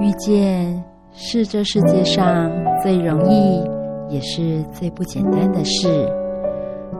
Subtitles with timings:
[0.00, 2.50] 遇见是这世界上
[2.82, 3.62] 最容易
[4.08, 5.88] 也是最不简单的事，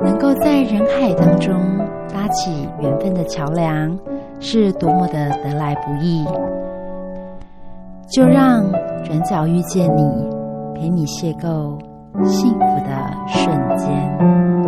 [0.02, 1.54] 能够在人海当中
[2.12, 3.98] 搭起缘分的桥梁，
[4.40, 6.24] 是多么的得来不易。
[8.08, 8.64] 就让
[9.04, 10.02] 转角遇见你，
[10.74, 11.78] 陪你邂逅
[12.24, 14.63] 幸福的瞬间。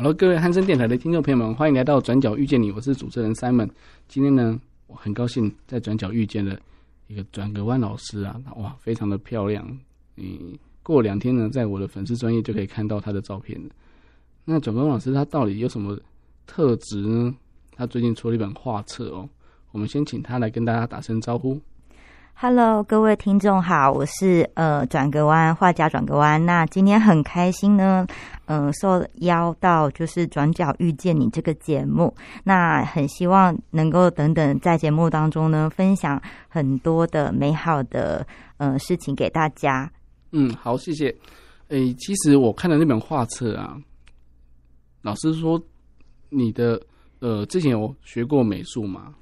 [0.00, 3.68] Hello，各位汉声电台的听众朋友们，欢迎来到《转角遇见你》，我是主持人 Simon。
[4.06, 6.56] 今天呢，我很高兴在转角遇见了
[7.08, 9.66] 一个转个弯老师啊，哇，非常的漂亮。
[10.14, 13.70] 嗯，过两天呢，在我的粉丝专业就可以看到他的照片了。
[14.44, 15.98] 那转个弯老师他到底有什么
[16.46, 17.34] 特质呢？
[17.72, 19.28] 他最近出了一本画册哦，
[19.72, 21.60] 我们先请他来跟大家打声招呼。
[22.40, 26.46] Hello，各位听众好，我是呃转个弯画家转个弯。
[26.46, 28.06] 那今天很开心呢，
[28.44, 32.14] 嗯、呃，受邀到就是转角遇见你这个节目。
[32.44, 38.24] 那很希望能够等等在节目当中呢，分享很多的美好的
[38.58, 39.90] 呃事情给大家。
[40.30, 41.12] 嗯，好，谢谢。
[41.70, 43.76] 诶，其实我看了那本画册啊，
[45.02, 45.60] 老师说
[46.28, 46.80] 你的
[47.18, 49.12] 呃之前有学过美术吗？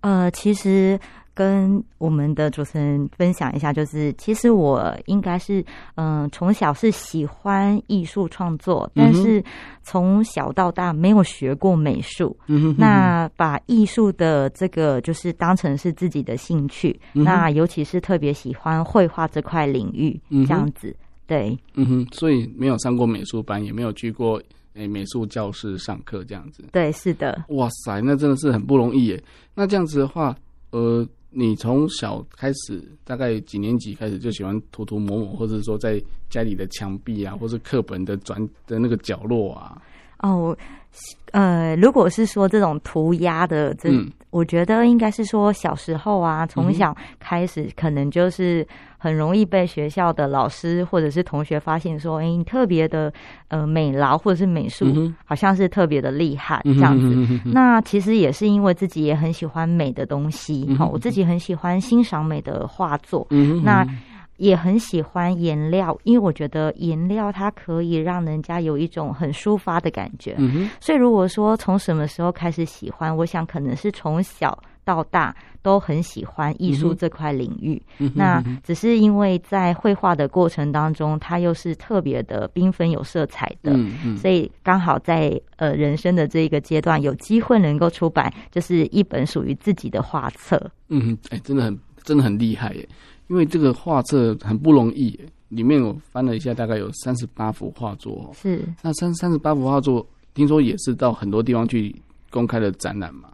[0.00, 0.98] 呃，其实。
[1.34, 5.60] 跟我们的主持人分享一下，就是其实我应该是
[5.96, 9.42] 嗯、呃，从小是喜欢艺术创作，但是
[9.82, 12.36] 从小到大没有学过美术。
[12.46, 20.94] 嗯哼，那把艺术的这个就是当成是自己的兴趣，嗯、那尤其是特别喜欢绘画这块领域，嗯、这样子。
[21.26, 24.40] 对，嗯哼，所以没有上过美术班，也没有去过
[24.74, 26.62] 诶美术教室上课，这样子。
[26.70, 27.44] 对，是的。
[27.48, 29.20] 哇塞，那真的是很不容易耶。
[29.52, 30.36] 那这样子的话，
[30.70, 31.04] 呃。
[31.36, 39.82] 你从小开始，大概几年级开始就喜欢涂涂抹抹，或者说在家里的墙壁啊，或是课本的转的那个角落啊？
[40.24, 40.56] 哦，
[41.32, 48.66] 呃，如果是说这种涂鸦的，这、嗯、我觉得应该是说小时候啊，从小开始可能就是。
[49.04, 53.12] 很容易被学校的老师或者是同学发现，说：“哎，你特别的
[53.48, 54.86] 呃美劳或者是美术，
[55.26, 57.14] 好像是特别的厉害这样子。”
[57.44, 63.26] 那其实也是因为自己也很喜欢美的东西，好，我自己很喜欢欣赏美的画作，
[63.62, 63.86] 那
[64.36, 70.36] 也很喜欢颜料，因为我觉得颜料它可以让人家有一种很抒发的感觉。
[70.80, 74.58] 所以如果说从什么时候开始喜欢，我想可能是从小。
[74.86, 83.74] 到大都很喜欢艺术这块领域，嗯、那只是因为在绘画的过程当中，它又是特别的缤纷有色彩的，
[84.18, 90.70] 所以刚好在呃人生的这一个阶段，有机会能够出版，就是一本属于自己的画册。
[90.88, 92.86] 嗯，哎、欸，真的很真的很厉害耶！
[93.34, 95.18] 因为这个画册很不容易，
[95.48, 98.30] 里面我翻了一下，大概有三十八幅画作。
[98.32, 101.92] 是，那三三十八幅画作，听说也是到很多地方去
[102.30, 103.28] 公开的展览嘛？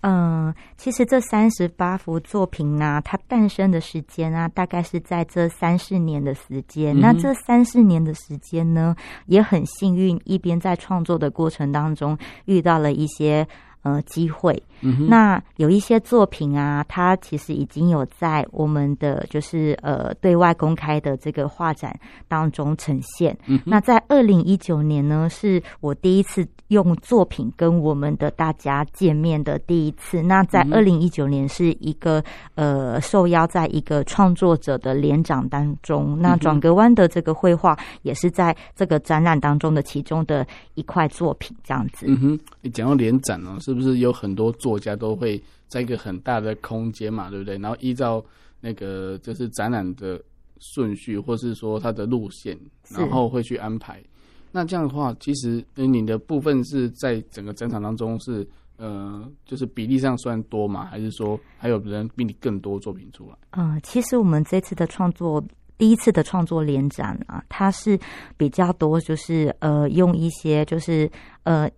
[0.00, 6.92] 嗯，其实这三十八幅作品呢，它诞生的时间啊，大概是在这三四年的时间。
[6.96, 13.46] 嗯、那这三四年的时间呢，也很幸运，一边在创作的过程当中遇到了一些。
[13.84, 14.62] 呃，机会。
[15.08, 21.94] 那有一些作品啊，它其实已经有在我们的就是呃对外公开的这个画展
[22.26, 23.36] 当中呈现。
[23.46, 30.22] 嗯哼，那在二零一九年呢，是我第一次用作品跟我们的大家见面的第一次。
[30.22, 32.24] 那在二零一九年是一个
[32.54, 42.06] 呃受邀在一个创作者的联展当中，那转个弯的这个绘画也是在这个展览当中的其中的一块作品，这样子。
[42.08, 43.74] 嗯哼，你讲到联展呢，是。
[43.74, 47.56] 是不是有很多作家都会在一个很大的空间嘛，对不对？
[47.58, 48.24] 然后依照
[48.60, 50.20] 那个就是展览的
[50.58, 52.58] 顺序，或是说它的路线，
[52.88, 54.02] 然后会去安排。
[54.50, 58.46] 那这样的话，其实你的部分是在整个展场当中是
[58.76, 60.84] 呃，就是比例上算多吗？
[60.84, 63.36] 还是说还有人比你更多作品出来？
[63.50, 65.44] 嗯，其实我们这次的创作，
[65.76, 67.98] 第一次的创作联展啊，它是
[68.36, 71.10] 比较多，就是呃，用一些就是
[71.42, 71.70] 呃。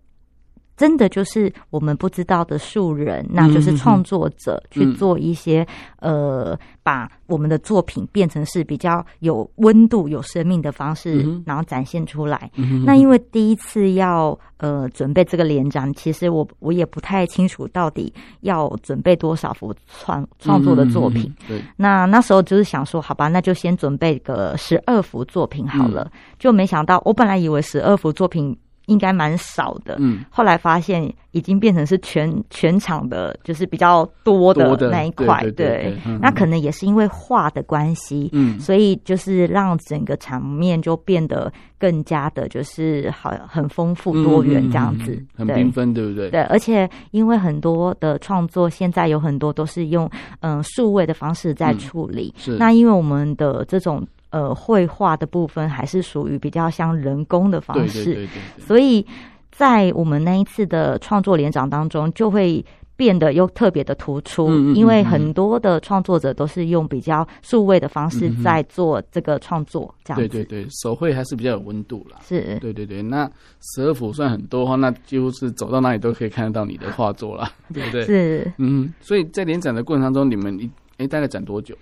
[0.77, 5.67] 真的就是我们不知道的素人，那就是创作者去做一些、
[6.01, 12.51] 嗯、呃，把我们的作品变成是比较有温度、有生命的方式，嗯、然后展现出来。
[12.57, 21.35] 嗯、那因为第一次要呃准备这个联展，其实我我也不太清楚到底要准备多少幅创创作的作品。
[21.49, 26.03] 对，那那时候就是想说，好吧，那就先准备个十二幅作品好了。
[26.13, 28.55] 嗯、就没想到，我本来以为十二幅作品。
[28.87, 29.97] 应该蛮少的。
[29.99, 35.45] 嗯，后来发现已经变成是全全场的，就是比较多的那一块。
[35.53, 46.31] 对，那可能也是因为画的关系，嗯，所以就是让整个场面就变得更加的，就是好很丰富多元这样子，嗯嗯嗯，很缤纷，对不对？
[46.31, 50.09] 对，而且因为很多的创作现在有很多都是用
[50.41, 54.07] 嗯数位的方式在处理，嗯，是那因为我们的这种。
[54.37, 58.29] 呃，绘画的部分还是属于比较像人工的方式，对对对对
[58.59, 59.05] 对，所以
[59.51, 62.63] 在我们那一次的创作联展当中，就会
[62.97, 70.29] 变得又特别的突出，嗯嗯嗯，因为很多的创作者都是用比较数位的方式在做这个创作，这样子。
[70.29, 72.19] 对对对，手绘还是比较有温度啦。
[72.23, 73.27] 是，对对对，那
[73.63, 78.05] 十二幅算很多的话，那几乎是走到哪里都可以看得到你的画作了， 对不对？
[78.05, 81.75] 是，嗯，所以在联展的过程当中，你们一哎大概展多久？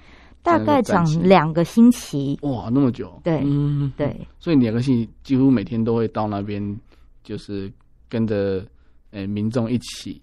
[0.45, 6.63] 大概讲两个星期，哇，那么久，对，嗯，对，所以两个星期几乎每天都会到那边，
[7.23, 7.73] 就是
[8.11, 8.63] 跟着
[9.11, 10.21] 呃民众一起，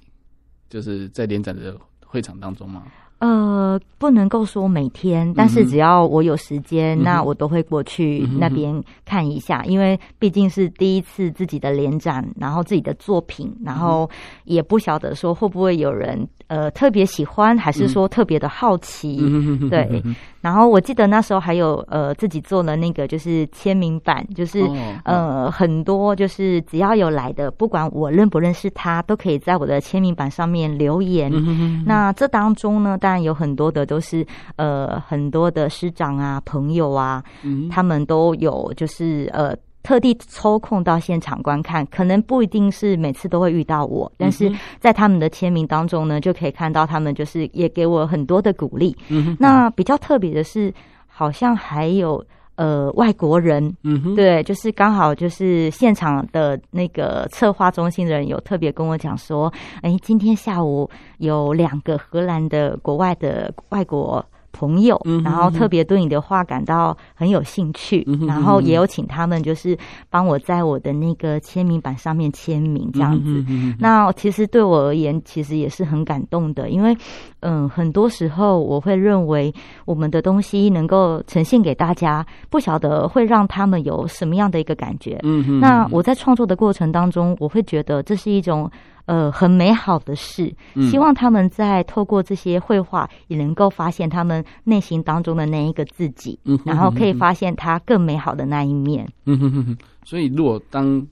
[0.70, 1.76] 就是在联展的
[2.06, 2.84] 会场当中嘛。
[3.18, 14.10] 呃，不能够说每天，但是只要我有时间，嗯、那我都会过去那边看一下，嗯、因为毕竟是第一次自己的联展，然后自己的作品，然后
[14.46, 20.04] 也不晓得说会不会有人呃特别喜欢，还是说特别的好奇，嗯、对。
[20.42, 24.76] 然后我记得那时候还有呃自己做了那个就是签名版，就是、哦、
[25.06, 31.32] 呃很多就是只要有来的，不管我认不认识他，都可以在我的签名版上面留言。
[31.34, 34.28] 嗯、那这当中呢，当然有很多的都是
[34.58, 39.56] 呃很多的师长啊、朋友啊，嗯、他们都有就是呃。
[39.84, 48.96] 特地抽空到现场观看，可能不一定是每次都会遇到我，但是在他们的签名当中呢，就可以看到他们就是也给我很多的鼓励。
[49.10, 50.74] 嗯哼，那比较特别的是，
[51.08, 52.24] 好像还有
[52.56, 59.52] 呃外国人，嗯哼，对，就是刚好就是现场的那个策划中心的人有特别跟我讲说，
[59.82, 64.24] 哎，今天下午有两个荷兰的国外的外国。
[64.52, 69.78] 朋友，然后特别对你的话感到很有兴趣，然后也有请他们就是
[70.10, 73.44] 帮我在我的那个签名板上面签名这样子。
[73.80, 76.96] 那其实对我而言，其实也是很感动的，因为
[77.40, 79.54] 嗯，很多时候我会认为
[79.86, 85.20] 我们的东西能够呈现给大家，不晓得会让他们有什么样的一个感觉。
[85.24, 88.70] 嗯那我在创作的过程当中，我会觉得这是一种。
[89.06, 90.54] 呃，很美好的事，
[90.90, 99.08] 希望他们在透过这些绘画，也能够发现他们内心当中的那一个自己，嗯，然后可以发现他更美好的那一面。
[99.26, 99.78] 嗯哼哼哼。
[100.04, 101.06] 所以，如果当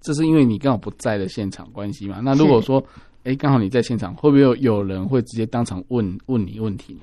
[0.00, 2.82] 这是因为你刚好不在的现场关系嘛，那如果说，
[3.24, 7.00] 哎，刚好你在现场，会不会有有人会直接当场问问你问题呢？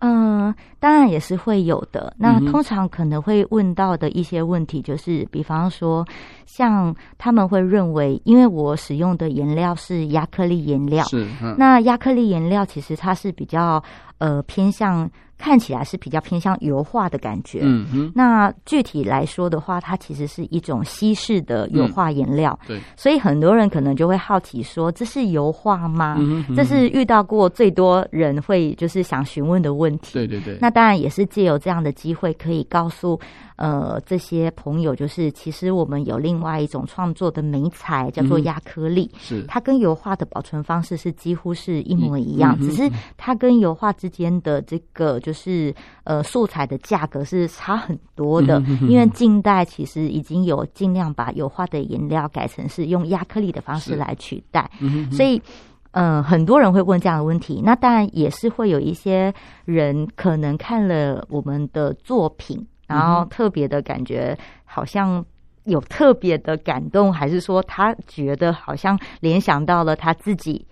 [0.00, 2.14] 嗯，当然也是会有的。
[2.16, 6.06] 那通常可能会问到的一些问题，就是比方说，
[6.46, 13.82] 像他们会认为，因为我使用的颜料是亚克力颜料，是，嗯，那亚克力颜料其实它是比较
[14.18, 15.10] 呃偏向。
[15.40, 17.60] 看起来是比较偏向油画的感觉。
[17.62, 18.12] 嗯哼。
[18.12, 22.58] 那具体来说的话，它其实是一种稀释的油画颜料。
[22.66, 22.80] 对。
[22.96, 26.18] 所以很多人可能就会好奇说：“这是油画吗？”
[26.56, 30.14] 这是遇到过最多人会就是想询问的问题。
[30.14, 30.58] 对对对。
[30.60, 33.16] 那当然也是借由这样的机会，可以告诉
[33.54, 39.08] 呃这些朋友，就是其实我们有另外一种创作的媒材，叫做亚克力。
[39.20, 39.44] 是。
[39.46, 45.18] 它跟油画的保存方式是几乎是一模一样，只是它跟油画之间的这个。
[45.20, 45.74] 就是
[46.04, 54.70] 呃，素材的价格是差很多的，因为近代其实已经有尽量把油画的颜料改成是用亚克力的方式来取代，
[55.10, 55.42] 所以
[55.90, 57.60] 嗯，很多人会问这样的问题。
[57.62, 65.22] 那当然也是会有一些人可能看了我们的作品，然后特别的感觉好像
[65.64, 70.66] 有特别的感动，还是说他觉得好像联想到了他自己。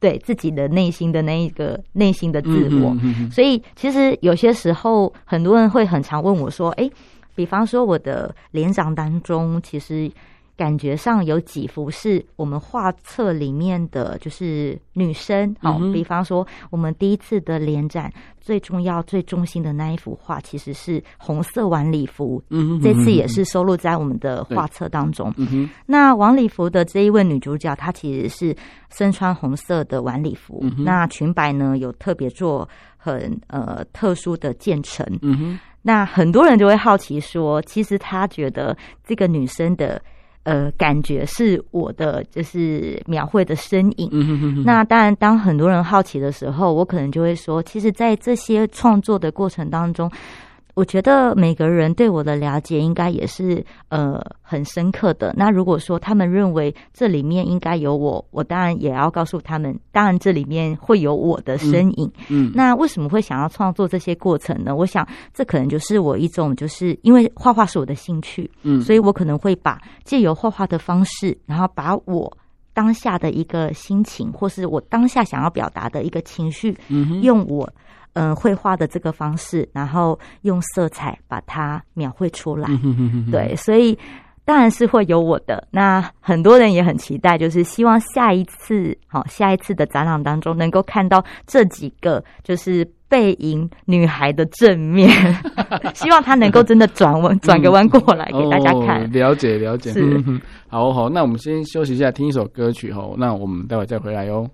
[0.00, 2.96] 对自己的内心的那一个内心的自我，
[3.30, 6.90] 所以其实有些时候很多人会很常问我说：“哎，
[7.34, 10.10] 比方说我的联展当中，其实。”
[10.58, 15.54] 感觉上有几幅是我们画册里面的，就是女生。
[15.60, 22.42] 好，比方说我们第一次的联展最重要、最中心的那一幅画，其实是红色晚礼服。
[22.50, 25.32] 嗯，这次也是收录在我们的画册当中。
[25.36, 28.56] 嗯哼，那晚礼服的这一位女主角，她其实是
[28.90, 30.64] 身穿红色的晚礼服。
[30.76, 35.06] 那裙摆呢，有特别做很呃特殊的渐层。
[35.22, 40.02] 嗯哼，那很多人就会好奇说，其实她觉得这个女生的。
[40.48, 44.08] 呃，感觉是我的就是描绘的身影。
[44.12, 44.64] 嗯哼哼哼。
[44.64, 50.10] 那当然，当很多人好奇的时候，我可能就会说，其实，在这些创作的过程当中，
[50.78, 55.34] 我觉得每个人对我的了解应该也是呃很深刻的。
[55.36, 62.08] 那如果说他们认为这里面应该有我，我当然也要告诉他们，当然这里面会有我的身影。
[62.28, 64.76] 嗯，嗯，那为什么会想要创作这些过程呢？
[64.76, 65.04] 我想
[65.34, 72.32] 这可能就是我一种，就是因为画画是我的兴趣，嗯，所以我可能会把借由画画的方式，然后把我
[72.72, 77.68] 当下的一个心情，或是我当下想要表达的一个情绪，嗯，用我。
[78.14, 82.68] 嗯，绘画的这个方式，然后用色彩把它描绘出来。
[83.30, 83.96] 对，所以
[84.44, 85.68] 当然是会有我的。
[85.70, 95.10] 那很多人也很期待，就是希望下一次，好，下一次的展览当中能够看到这几个，就是背影女孩的正面。
[95.94, 99.02] 希望她能够真的转弯，转个弯过来给大家看。
[99.02, 99.92] 哦、了解，了解。
[99.92, 100.24] 是，
[100.66, 103.14] 好好，那我们先休息一下，听一首歌曲吼。
[103.18, 104.48] 那我们待会再回来哟。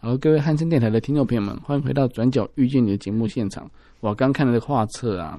[0.00, 3.68] 好，各位汉声电台的听众朋友们，欢迎回到《转角遇见你》的节目现场。
[3.98, 5.36] 我刚看了这个画册啊，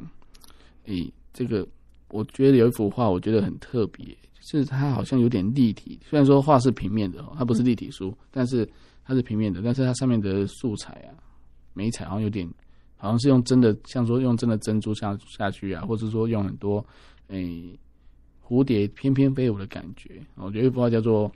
[0.83, 1.65] 诶，这个
[2.09, 4.05] 我觉得有一幅画，我觉得很特别，
[4.41, 5.97] 就是它好像有点立体。
[6.03, 8.69] 虽然说画是平面的，它不是立体书，但是
[9.05, 11.15] 它是平面的，但是它上面的素材啊，
[11.73, 12.45] 媒材好像有点，
[12.97, 16.85] 好像是用真的，像说用真的珍珠下下去啊，或者说用很多
[17.27, 17.79] 诶
[18.45, 20.21] 蝴蝶翩翩飞舞的感觉。
[20.35, 21.29] 我觉得一幅画叫做《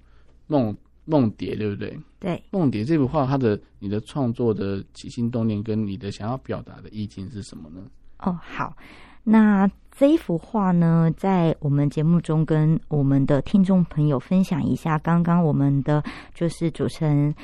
[0.48, 0.74] 梦》。
[1.06, 1.98] 梦蝶对不对？
[2.20, 7.82] 对，梦蝶这幅画，它的你的创作的起心动念跟你的想要表达的意境是什么呢？
[8.20, 8.76] 哦，好，
[9.24, 14.98] 那这一幅画呢，在我们节目中跟我们的听众朋友分享一下。
[15.00, 17.36] 刚刚我们的就是主持人。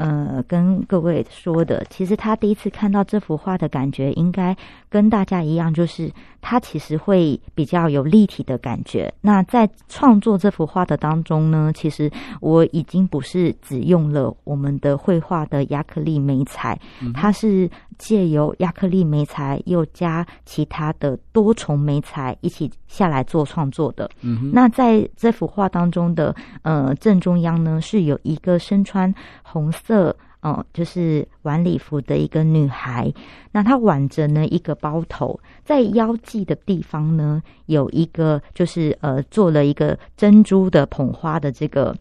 [0.00, 4.56] 呃，跟各位说的，其实他第一次看到这幅画的感觉，应该
[4.90, 9.12] 跟大家一样，就是它其实会比较有立体的感觉。
[9.20, 16.78] 那在创作这幅画的当中呢，其实我已经不是只用了我们的绘画的亚克力媒材，
[17.12, 24.08] 它是借由亚克力媒材又加其他的多重媒材一起下来做创作的。
[24.22, 30.16] 嗯，那在这幅画当中的呃正中央呢，是有一个身穿红色。
[30.42, 33.12] 色哦，就是晚礼服的一个女孩，
[33.52, 41.96] 那她挽着呢一个包头，在腰际的地方呢有一个，就是呃做了一个珍珠的捧花的这个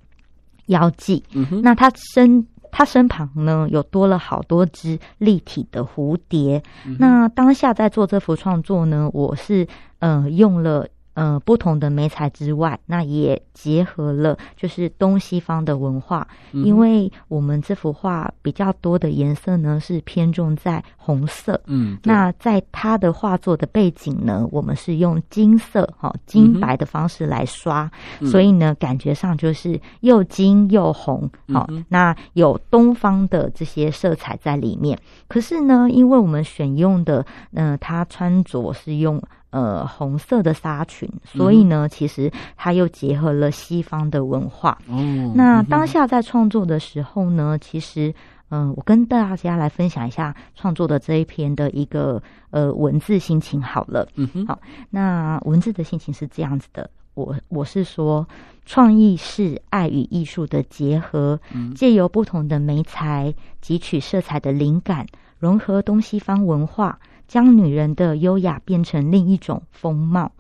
[0.68, 1.24] 腰际。
[1.34, 6.62] 嗯哼，那她身她身旁呢有多了好多只立体的蝴蝶。
[6.86, 9.68] 嗯、那当下在做这幅创作呢，我是
[10.00, 10.88] 呃用了。
[11.18, 34.96] 呃，不同的媒材之外，那也结合了就是东西方的文化，嗯、因为我们这幅画比较多的颜色呢是偏重在红色，嗯，那在它的画作的背景呢，我们是用金色哈金白的方式来刷，嗯、所以呢感觉上就是又金又红，好、嗯，那有东方的这些色彩在里面。
[35.28, 39.20] 可是呢，因为我们选用的，呃，他穿着是用。
[39.50, 44.78] 呃，红色的纱裙，所以呢，其实它又结合了西方的文化。
[44.88, 48.14] 哦，那当下在创作的时候呢，其实，
[48.50, 54.06] 嗯、呃，我跟大家来分享一下创作的这一篇的一个呃文字心情好了。
[54.16, 58.28] 嗯哼，好，那文字的心情是这样子的，我我是说，
[58.66, 61.40] 创意是爱与艺术的结合，
[61.74, 63.34] 借由不同的媒材
[63.66, 65.08] 汲取色彩的灵感，
[65.40, 67.00] 融合东西方文化。
[67.28, 70.32] 将女人的优雅变成另一种风貌，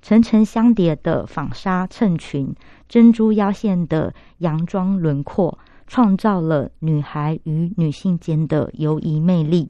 [0.00, 2.54] 层层相叠的纺纱衬裙，
[2.88, 9.68] 珍珠腰线的洋装轮廓，创造了女孩与女性间的游移魅力，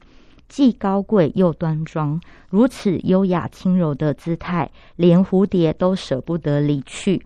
[0.49, 7.25] 既高贵又端庄，如此优雅轻柔的姿态，连蝴蝶都舍不得离去。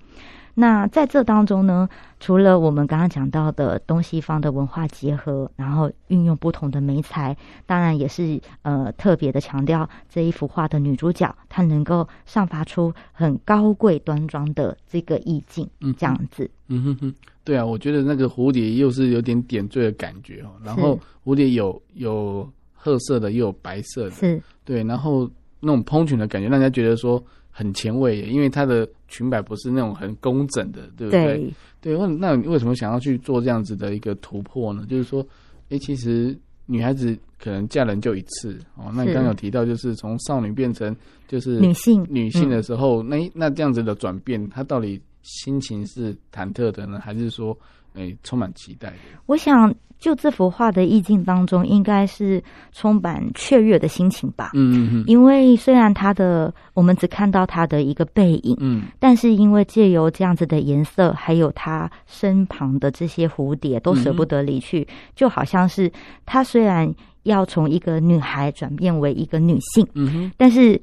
[0.54, 1.88] 那在这当中呢，
[2.18, 17.14] 除了我们刚刚讲到的东西方的文化结合，然后运用不同的媒材，当然也是呃特别的强调这一幅画的女主角，她能够散发出很高贵端庄的这个意境，嗯，这样子，嗯哼哼，
[17.44, 25.30] 对啊，我觉得那个蝴蝶又是有点点缀的感觉哦，然后蝴蝶有有褐色的，又有白色的，是对，然后
[25.60, 27.22] 那种蓬裙的感觉，让人家觉得说。
[27.60, 31.52] 很前卫，因为它的裙摆不是那种很工整的，对不对？
[31.82, 34.86] 对，对，那你为什么想要去做这样子的一个突破呢？
[34.88, 35.22] 就是说，
[35.68, 38.90] 哎，其实女孩子可能嫁人就一次哦。
[38.94, 40.96] 那你刚刚有提到，就是从少女变成
[41.28, 47.54] 就是女性女性的时候，嗯、那那这样子的转变，她到底心情是忐忑的呢，还是说，
[47.94, 48.96] 哎，充满期待的？
[49.26, 49.74] 我想。
[50.00, 52.42] 就这幅画的意境当中，应该是
[52.72, 54.52] 充满雀跃的心情吧。
[54.54, 55.04] 嗯嗯嗯。
[55.06, 65.92] 因为虽然它的我们只看到它的一个背影，嗯，但是因为借由这样子的颜色，还有它身旁的这些蝴蝶都舍不得离去，就好像是
[66.24, 66.90] 它虽然
[67.24, 70.80] 要从一个女孩转变为一个女性，嗯哼，但是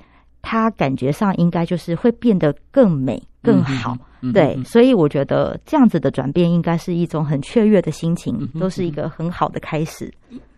[0.48, 10.10] 她感觉上应该就是会变得更美、更好，嗯、对，嗯、所以我觉得这样子的转变应该是一种很雀跃的心情，嗯、都是一个很好的开始。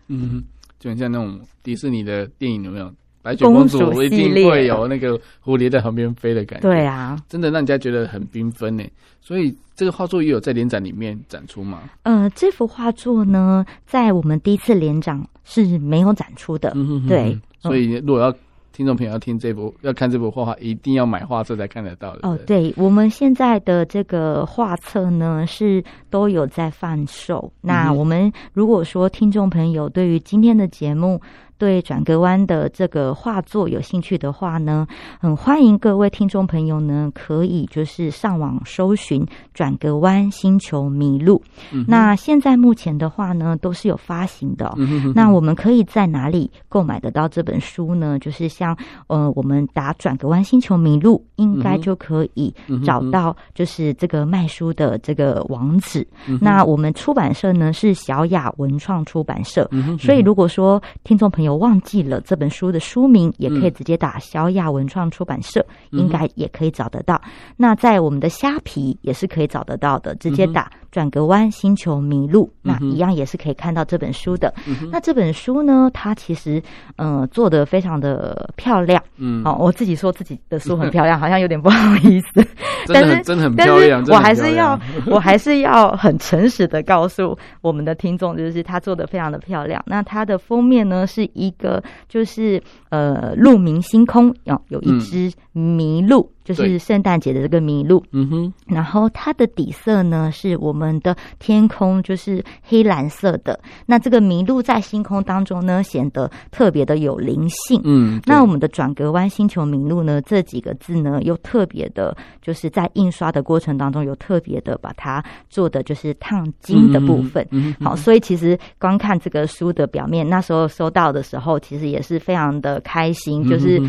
[0.06, 0.44] 嗯，
[0.78, 2.88] 就很像那种迪士尼的电影有没有？
[3.22, 8.82] 白雪公主一定会有那个蝴蝶在旁边飞的感觉，对啊，真的让人家觉得很缤纷呢。
[9.20, 11.82] 所以这个画作也有在联展里面展出吗？
[12.04, 16.72] 呃，这幅画作呢，在我们第一次联展是没有展出的。
[16.74, 18.34] 嗯哼哼，对，所以如果要
[18.80, 22.20] 听众朋友要听这幅要看这幅画画，一定要买画册才看得到的。
[22.26, 27.52] 哦，对，我们现在的这个画册呢是都有在贩售。
[27.60, 31.20] 那我们如果说听众朋友对于今天的节目，
[31.60, 34.86] 对转个弯的这个画作有兴趣的话呢，
[35.20, 41.42] 很欢迎各位听众朋友呢，可以就是上网搜寻转个弯星球迷路。
[41.70, 44.74] 嗯、那现在目前的话呢，都是有发行的、哦。
[44.78, 48.18] 嗯、哼哼那我们可以在哪里购买得到这本书呢？
[48.18, 48.74] 就是像
[49.08, 52.54] 呃，我们打转个弯星球迷路，应该就可以
[52.86, 56.08] 找到就是这个卖书的这个网址。
[56.26, 59.68] 嗯、那我们出版社呢是小雅文创出版社。
[59.72, 67.20] 嗯、哼所以如果说听众朋友，我忘记了这本书的书名，也可以直接打小亚文创出版社，嗯、应该也可以找得到。
[67.56, 74.52] 那在我们的虾皮也是可以找得到的，直接打转个弯星球迷路，那一样也是可以看到这本书的。
[74.68, 76.62] 嗯、那这本书呢，它其实
[76.96, 79.02] 呃做的非常的漂亮。
[79.16, 82.46] 嗯，哦，我自己说自己的书很漂亮， 好像有点不好意思。
[82.92, 89.82] 但是真的很漂亮，我还是要 我还是要很诚实的告诉我们的听众，就是它做的非常的漂亮。
[89.86, 91.30] 那它的封面呢是。
[91.32, 96.20] 一个就是呃，鹿鸣星空有有一只麋鹿。
[96.22, 103.58] 嗯就是圣诞节的这个麋鹿，嗯哼，然后它的底色呢是我们的天空，就是黑蓝色的。
[103.86, 108.20] 那这个麋鹿在星空当中呢，显得特别的有灵性，嗯。
[108.26, 117.46] 那我们的转格湾星球麋鹿呢，这几个字呢，又特别的，就是在印刷的过程当中，有特别的把它做的就是烫金的部分。
[117.50, 123.80] 嗯，好，所以其实光看这个书的表面，那时候收到的时候，其实也是非常的开心，就是。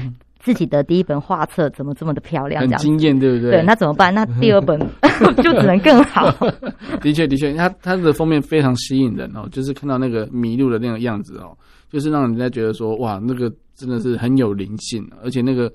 [0.43, 2.61] 自己的第一本画册怎么这么的漂亮？
[2.61, 3.51] 很惊艳，对不对？
[3.51, 4.13] 对，那怎么办？
[4.13, 4.79] 那第二本
[5.43, 6.29] 就只能更好。
[7.01, 11.55] 的确，的确，它它的封面非常吸引人哦，就是看到那个麋鹿的那个样子哦，
[11.89, 15.71] 就是让人家觉得说，哇，那个真的是很有灵性，而且那个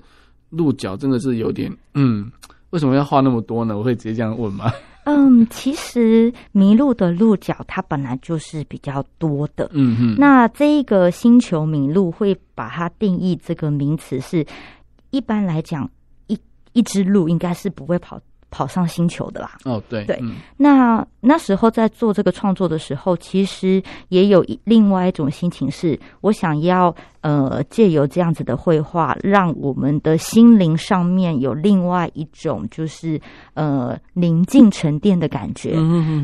[0.49, 2.29] 鹿角真的是有点，嗯，
[2.71, 3.77] 为什么要画那么多呢？
[3.77, 4.71] 我会直接这样问吗？
[5.09, 9.69] 嗯，其实麋鹿的鹿角它本来就是比较多的。
[9.71, 14.45] 嗯哼，那这一个星球麋鹿会把它定义这个名词是，
[15.11, 15.89] 一般来讲，
[16.27, 16.37] 一
[16.73, 18.19] 一只鹿应该是不会跑
[18.51, 19.57] 跑上星球的啦。
[19.63, 20.19] 哦，对对。
[20.21, 26.93] 嗯、那那时候在做这个创作的时候，其实也有另外一种心情是，我想要。
[27.27, 33.19] 呃，借由这样子的绘画，让我们的心灵上面有另外一种，就是
[33.53, 35.75] 呃宁静沉淀的感觉。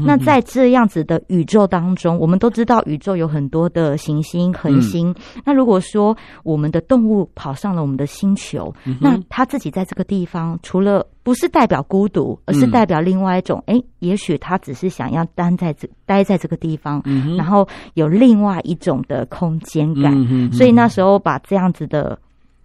[0.05, 5.11] 那在这样子的宇宙当中，我们都知道宇宙有很多的行星、恒星。
[5.11, 20.13] 嗯、那如果说我们的动物跑上了我们的星球，嗯、那它自己在这个地方，除了不是代表孤独，而是代表另外一种，哎、嗯，也许它只是想要待在这待在这个地方，嗯、然后有另外一种的空间感。
[20.53, 22.17] 所以那时候把这样子的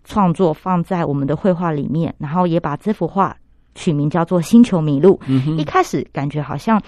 [0.04, 3.36] 创作放在我们的绘画里面，然后也把这幅画
[3.74, 5.14] 取名叫做《星球迷路》。
[5.26, 6.80] 嗯、一开始感觉好像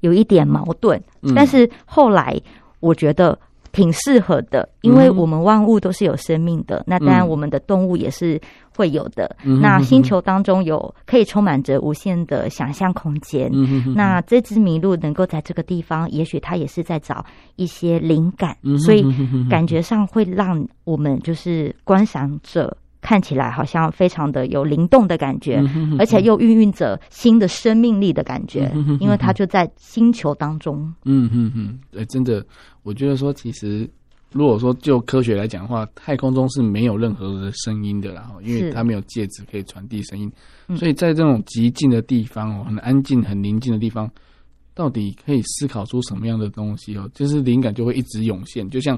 [0.00, 2.40] 有一点矛盾，嗯、但是后来
[2.80, 3.38] 我觉得。
[3.72, 8.40] 挺适合的，因为我们万物都是有生命的，嗯、那当然我们的动物也是
[8.76, 9.36] 会有的。
[9.44, 13.50] 嗯、那星球当中有可以充满着无限的想象空间。
[13.52, 17.24] 嗯、那这只麋鹿能够在这个地方，也许它也是在找
[17.56, 19.04] 一些灵感，嗯、所以
[19.48, 22.76] 感觉上会让我们就是观赏者。
[23.10, 30.76] 看起来好像非常的有灵动的感觉，嗯、哼哼而且又孕育着新的生命力的感觉，嗯、哼哼因为它就在星球当中。
[31.04, 32.46] 嗯嗯嗯，对，真的，
[32.84, 33.90] 我觉得说，其实
[34.30, 40.30] 如果说就科学来讲的话，太空中是没有任何的声音的啦，因为它没有介质可以传递声音，
[40.76, 44.08] 所以在这种极静的地方哦，很安静、很宁静的地方，
[44.72, 47.10] 到底可以思考出什么样的东西哦？
[47.12, 48.96] 就是灵感就会一直涌现，就像。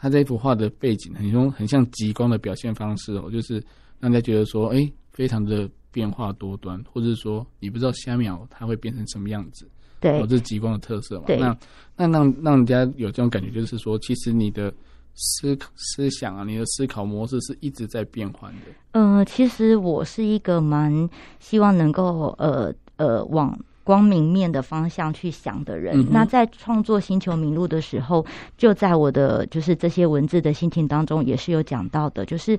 [0.00, 3.62] 他这幅画的背景很像很像极光的表现方式哦，就是
[3.98, 9.68] 让大家觉得说，哎，非常的变化多端，或者是说你不知道下一秒它会变成什么样子。
[10.00, 11.24] 对，哦，这是极光的特色嘛。
[11.26, 11.36] 对。
[11.38, 11.58] 那
[11.96, 14.72] 那让让人家有这种感觉，就是说，其实你的
[15.14, 18.66] 思思想啊，你的思考模式是一直在变换的。
[18.92, 23.58] 嗯、呃，其实我是一个蛮希望能够呃呃往。
[23.88, 25.98] 光明面的方向去想的人。
[25.98, 28.22] 嗯、那在创作《星球名录》的时候，
[28.58, 32.54] 就在我的就是这些文字的心情当中，也是有讲到的，就是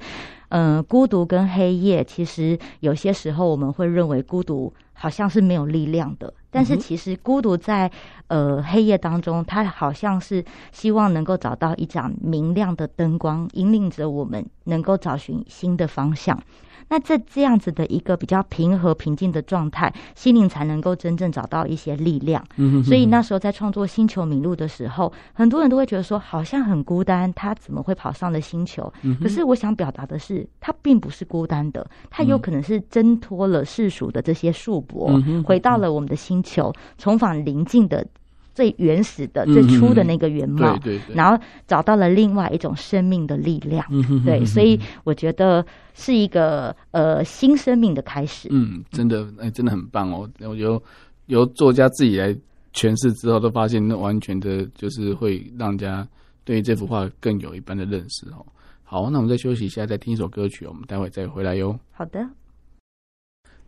[0.48, 6.34] 嗯、呃，孤独跟黑夜，其实有些时候我们会认为孤独好像是没有力量的。
[6.50, 7.92] 但是其实孤独在
[8.26, 16.42] 呃黑夜当中，它好像是希望能够找到一盏明亮的灯光，引领着我们能够找寻新的方向。
[16.90, 22.44] 那这这样子的一个比较平和平静的状态，心灵才能够真正找到一些力量。
[22.58, 22.84] 嗯哼哼。
[22.84, 28.92] 所以那时候在创作《星球迷路》的时候，很多人都会觉得说，好像很孤单，他怎么会跑上了星球？
[29.22, 38.06] 可是我想表达的是，他并不是孤单的，他有可能是挣脱了世俗的这些束缚，回到了我们的星球，重返邻近的。
[38.54, 48.50] 最原始的、最初的那个原貌，嗯、对对对，然后找到了另外一种生命的力量，嗯、对，所以我觉得是一个呃新生命的开始。
[48.52, 50.30] 嗯，真的，哎，真的很棒哦！
[50.40, 50.82] 我由
[51.28, 52.36] 由作家自己来
[52.74, 56.08] 诠释之后，都发现那完全的就是会让人家
[56.44, 58.46] 对于这幅画更有一般的认识哦。
[58.84, 61.80] 好，那我们再休息一下，再听一首歌曲，我们待会再回来哟。
[61.92, 62.28] 好的，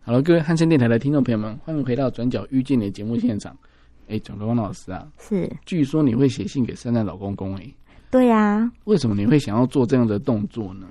[0.02, 3.56] 好了，各位汉声电台的听众朋友们，欢迎回到《转角遇见你》节目现场。
[4.12, 7.66] 哎，蒋德光老师啊，是，据说你会写信给圣诞老公公哎，
[8.10, 10.86] 对呀、啊，为什么你会想要做这样的动作呢？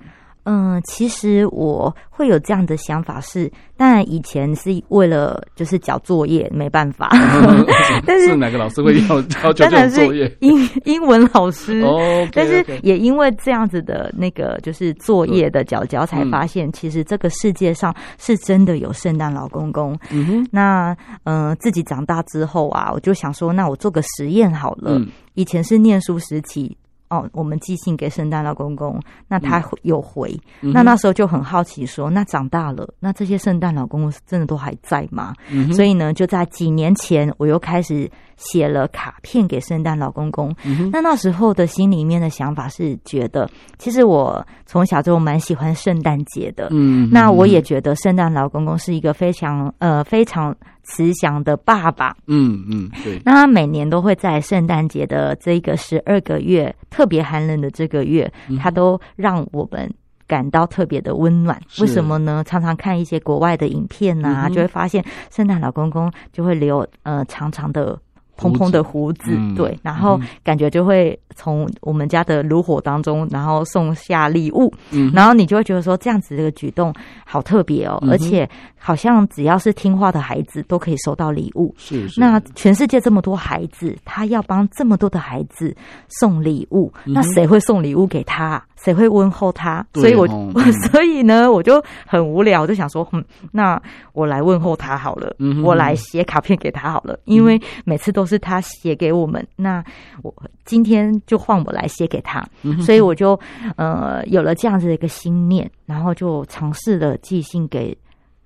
[0.44, 7.10] 嗯，其实我会有这样的想法是，当然以前是为了就是交作业没办法，
[8.06, 10.34] 但是，是哪个老师会要要交这种作业？
[10.40, 12.30] 英 英文老师哦，okay, okay.
[12.32, 19.96] 但是也因为这样子的那个就是作业的缴交，才发现其实这个世界上是真的有圣诞老公公。
[20.10, 24.92] 嗯哼，那嗯、呃，自己长大之后啊，我就想说，那我做个实验好了。
[24.98, 26.76] 嗯、以前是念书时期。
[27.10, 35.34] 哦，我们寄信给圣诞老公公，那他有回，嗯、那那时候就很好奇说，那长大了，那这些圣诞老公公真的都还在吗？
[35.50, 40.54] 嗯、所以呢，就在几年前，我又开始写了卡片给圣诞老公公。
[40.64, 46.68] 嗯、那那时候的心里面的想法是觉得，其实我从小就蛮喜欢圣诞节的。
[46.70, 50.56] 嗯，那我也觉得圣诞老公公是一个非常呃非常。
[50.90, 53.20] 慈祥的爸爸，嗯嗯，对。
[53.24, 59.88] 那他每年都会在圣诞节的这个十二个月特别寒冷的这个月，嗯，他都让我们
[60.26, 61.60] 感到特别的温暖。
[61.80, 62.42] 为什么呢？
[62.44, 67.98] 常常看一些国外的影片啊，嗯，就会发现圣诞老公公就会留呃长长的。
[68.40, 76.92] 蓬蓬的胡子，嗯，对，然后感觉就会从我们家的炉火当中，然后送下礼物，嗯，然后你就会觉得说这样子这个举动
[77.24, 78.48] 好特别哦，嗯，而且
[78.78, 81.74] 好像只要是听话的孩子都可以收到礼物。
[81.76, 85.76] 是，是，那全世界这么多孩子，他要帮这么多的孩子
[86.08, 88.62] 送礼物，嗯，那谁会送礼物给他？
[88.82, 89.86] 谁会问候他？
[89.94, 90.26] 所以我，
[90.90, 93.80] 所以呢，我就很无聊，我就想说，嗯，那
[94.12, 99.84] 我来问候他好了，嗯，我来写卡片给他好了，因为每次都是他写给我们，那
[100.22, 103.38] 我今天就换我来写给他，嗯，所以我就
[103.76, 107.96] 呃有了这样子的一个心念，然后就尝试了寄信给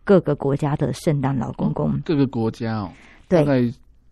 [0.03, 1.97] 各个国家的圣诞老公公。
[2.05, 2.90] 各个国家哦，
[3.29, 3.59] 对，大概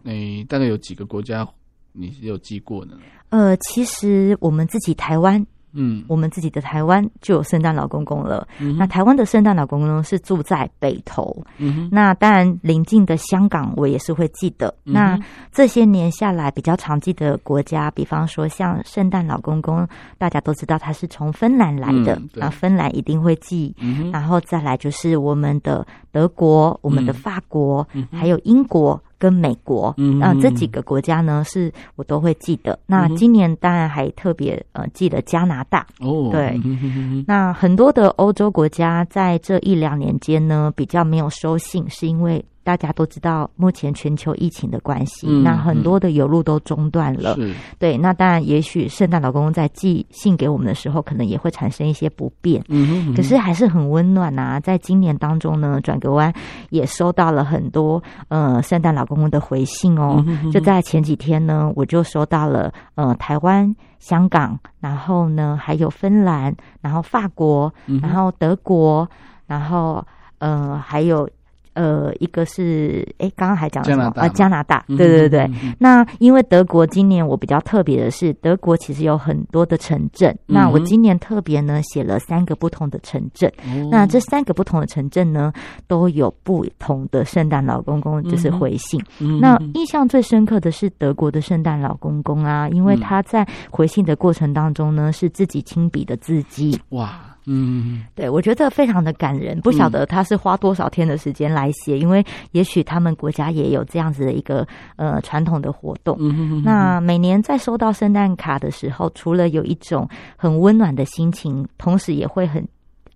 [0.05, 1.47] 诶、欸，大概有几个国家
[1.93, 3.03] 你是有寄过的呢？
[3.31, 5.45] 呃，其实我们自己台湾。
[5.73, 8.47] 嗯，我们自己的台湾就有圣诞老公公了。
[8.59, 11.37] 嗯、那台湾的圣诞老公公是住在北投。
[11.59, 14.69] 嗯，那当然邻近的香港我也是会记得。
[14.85, 15.19] 嗯、那
[15.51, 19.87] 这些年下来比较常记的国家，比方说像圣诞老公公，
[20.19, 24.11] 大家都知道他是从芬兰来的，嗯、那芬兰一定会记、嗯。
[24.11, 29.01] 然后再来就是我们的德国、我们的法国，嗯、还有英国。
[29.23, 32.77] 跟美国，嗯，呃，这几个国家呢，是我都会记得。
[32.87, 42.45] 那今年当然还特别呃记得加拿大哦，对，嗯，那很多的欧洲国家在这一两年间呢，比较没有收信，是因为。
[42.65, 47.35] 大家都知道，目前全球疫情的关系，嗯，那很多的邮路都中断了。
[47.35, 52.63] 是，对，那当然，也许圣诞老公公在寄信给我们的时候，可能也会产生一些不便。
[52.69, 54.61] 嗯哼，嗯哼，可是还是很温暖啊！
[54.61, 56.33] 在今年当中呢，转个弯
[56.71, 60.51] 也收到了很多呃圣诞老公公的回信哦，嗯。
[60.53, 69.09] 就在前几天呢，我就收到了呃台湾、香港，然后呢还有芬兰，然后法国，然后德国，
[69.47, 70.05] 然后
[70.39, 71.29] 呃还有。
[71.75, 74.05] 呃，一个是哎，刚刚还讲了什么？
[74.17, 75.41] 啊，加拿大，对对对对。
[75.41, 80.31] 嗯、哼哼，那因为德国今年我比较特别的是，德国其实有很多的城镇。
[80.49, 83.51] 嗯、那我今年特别呢写了三个不同的城镇。
[83.65, 85.53] 哦、那这三个不同的城镇呢，
[85.87, 89.03] 都有不同的圣诞老公公，就是回信。
[89.21, 96.79] 嗯、那印象最深刻的是德国的圣诞老公公啊，因为他在回信的过程当中呢，是自己亲笔的字迹。
[96.91, 97.32] 哇。
[97.47, 99.61] 嗯，对，我觉得非常的感人。
[99.61, 106.17] 不晓得他是花多少天的时间来写，嗯、因为也许他们国家也有这样子的一个呃传统的活动。
[106.21, 106.63] 嗯哼哼。
[106.65, 112.67] 那每年在收到圣诞卡的时候，除了有一种很温暖的心情，同时也会很。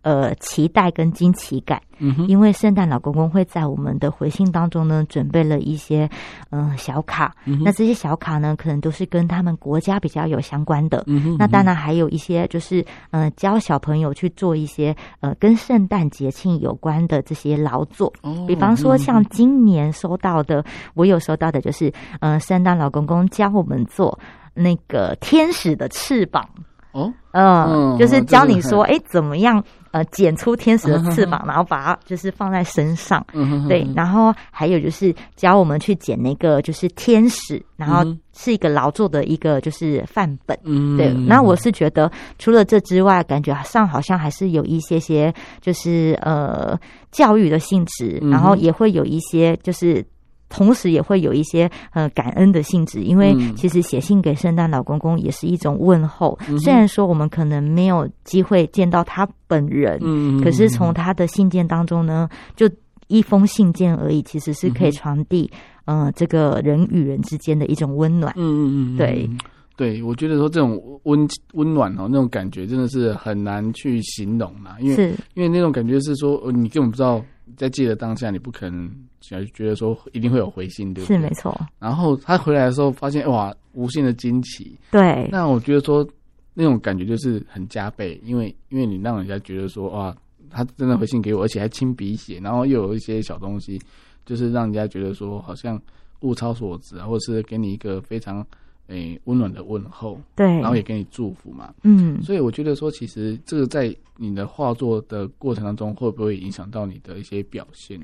[0.07, 1.83] 呃，期待跟惊奇感，
[2.29, 6.09] 因为圣诞老公公会在我们的回信当中呢，准备了一些
[6.51, 20.64] 嗯、呃、小卡，嗯，那这些小卡呢，可能都是跟他们国家比较有相关的，嗯哼，那当然还有一些就是呃教小朋友去做一些呃跟圣诞节庆有关的这些劳作，哦，比方说像今年收到的，
[20.95, 24.16] 我有收到的就是呃圣诞老公公教我们做
[24.55, 26.49] 那个天使的翅膀，
[26.92, 29.61] 哦，嗯，就是教你说，哎，怎么样？
[29.96, 33.24] 呃，剪出天使的翅膀，然后把它就是放在身上，
[33.66, 38.04] 对，然后还有就是教我们去剪那个就是天使，然后
[38.35, 40.54] 是一个劳作的一个就是范本，
[40.98, 41.11] 对。
[41.26, 45.32] 那我是觉得除了这之外，感觉上好像还是有一些些
[45.62, 46.78] 就是呃
[47.11, 50.04] 教育的性质，然后也会有一些就是。
[50.48, 56.38] 同时也会有一些呃感恩的性质，因为其实写信给圣诞老公公也是一种问候。
[56.48, 62.70] 嗯、虽然说我们可能没有机会见到他本人，嗯，可是从他的信件当中呢，就
[63.09, 65.50] 一封信件而已，其实是可以传递
[65.87, 68.32] 嗯、呃、这个人与人之间的一种温暖。
[68.37, 69.28] 嗯嗯嗯，对
[69.76, 77.22] 对，我觉得说这种温温暖哦，那种感觉真的是很难去形容嘛，因为是因为那种感觉是说你根本不知道。
[77.56, 81.16] 在记得当下，你不可能想觉得说一定会有回信，对不对？
[81.16, 81.54] 是没错。
[81.78, 84.76] 然后他回来的时候，发现哇，无限的惊奇。
[84.90, 85.28] 对。
[85.30, 86.06] 那我觉得说
[86.54, 90.16] 那种感觉就是很加倍，因为因为你让人家觉得说哇，
[90.50, 93.80] 他真的回信给我，而且还亲笔写，然后又有一些小东西，
[94.24, 95.80] 就是让人家觉得说好像
[96.20, 98.44] 物超所值啊，或者是给你一个非常。
[98.88, 108.01] 诶，温暖的问候，对，然后也给你祝福嘛，嗯，所以我觉得说，其实这个在你的画作的过程当中，会不会影响到你的一些表现？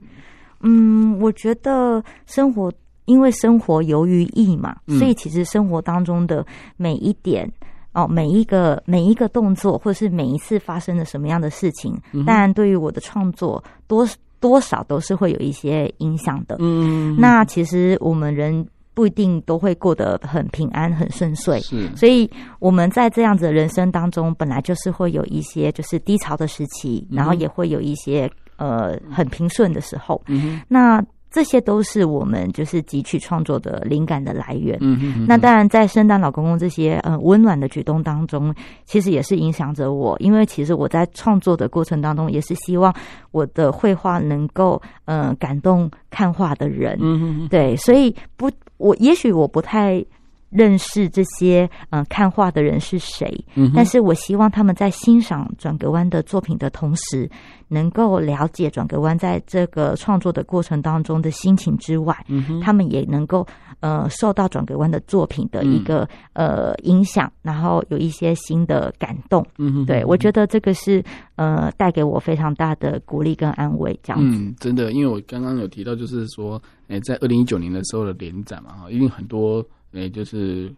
[0.60, 2.72] 嗯，我觉得生活，
[3.04, 6.44] 因为生活由于意嘛，嗯，所以其实生活当中的
[6.76, 7.48] 每一点
[7.92, 14.04] 哦，每一个每一个动作，或者是每一次发生的什么样的事情，当然对于我的创作多
[14.40, 16.56] 多少都是会有一些影响的。
[16.58, 18.66] 嗯，那其实我们人。
[18.94, 21.88] 不一定都会过得很平安、很顺遂，是。
[21.96, 30.20] 所以我们在这样子的人生当中，本来就是会有一些就是低潮的时期，然后也会有一些呃很平顺的时候。
[30.26, 30.60] 嗯哼。
[30.68, 34.76] 那这些都是我们就是汲取创作的灵感的来源。
[34.82, 35.26] 嗯哼。
[35.26, 42.94] 那当然，在圣诞老公公这些呃温暖的举动当中，其实也是影响着我，因为其实我在创作的过程当中，也是希望
[43.30, 46.98] 我的绘画能够呃感动看画的人。
[47.00, 47.48] 嗯哼。
[47.48, 48.50] 对，所以不。
[48.82, 50.04] 我也许我不太
[50.52, 57.28] 认识这些嗯、呃、看画的人是谁，嗯，但是我希望他们在欣赏转格湾的作品的同时，
[57.68, 63.46] 能够了解转格湾在这个创作的过程当中的心情之外，嗯，他们也能够
[63.80, 69.44] 呃受到转格湾的作品的一个、嗯、呃影响，然后有一些新的感动。
[69.58, 71.02] 嗯，对，我觉得这个是
[71.36, 73.98] 呃带给我非常大的鼓励跟安慰。
[74.02, 76.60] 这样子，嗯，真的，因为我刚刚有提到，就是说。
[76.88, 80.72] 诶，在二零一九年的时候的联展嘛，哈，因为很多诶，就是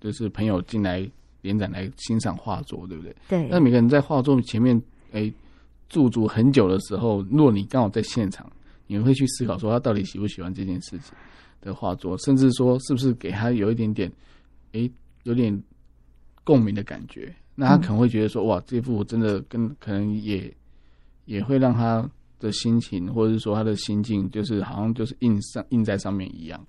[0.00, 1.08] 就是朋友进来
[1.42, 3.16] 联展来欣赏画作，对不对？
[3.28, 3.48] 对。
[3.48, 4.80] 那每个人在画作前面
[5.12, 5.32] 诶
[5.88, 8.50] 驻足很久的时候，如果你刚好在现场，
[8.86, 11.12] 你会去思考说他到底喜不喜欢这件事情
[11.60, 14.10] 的画作，甚至说是不是给他有一点点
[14.72, 14.90] 诶
[15.24, 15.62] 有点
[16.44, 20.52] 共鸣的感觉，那他可能会觉得说、嗯、哇，这幅真的跟可能也
[21.24, 22.08] 也会让他。
[22.38, 26.62] 的心情，或者是说他的心境，就是好像就是印上印在上面一样。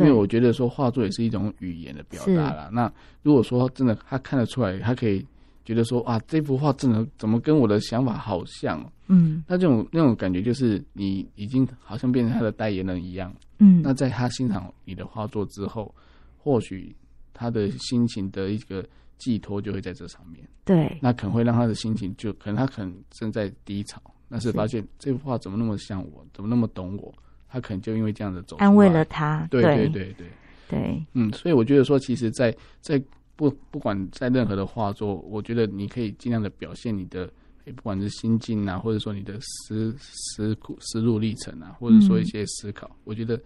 [0.00, 2.70] 因为我觉得说画作也是一种语言的表达啦。
[2.72, 5.24] 那如果说真的他看得出来，他可以
[5.64, 8.80] 觉得说啊，这幅画真的怎么跟我的想法好像？
[9.06, 13.34] 嗯，那这种那种感觉就是你已经好像变成他的代言人一样。
[13.58, 15.94] 嗯，那在他欣赏你的画作之后，
[16.36, 16.94] 或许
[17.32, 20.46] 他的心情的一个寄托就会在这上面。
[20.64, 24.00] 对，那可能会让他的心情就可能他可能正在低潮。
[24.30, 27.12] 但是发现这幅画怎么那么像我，怎么那么懂我？
[27.48, 29.46] 他可能就因为这样的走，安慰了他。
[29.50, 30.26] 对对对对对，
[30.68, 37.30] 对，嗯，所以我觉得说，其实在，在在不不管在任何的画作，我觉得你可以尽量的表现你的，
[37.74, 43.40] 不管是心境啊，或者说你的思思思路历程啊，或者说一些思考，嗯、我觉得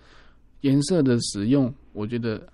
[0.62, 2.46] 颜色的使用，我觉得